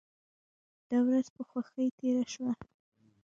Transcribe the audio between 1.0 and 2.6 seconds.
ورځ په خوښۍ تیره شوه.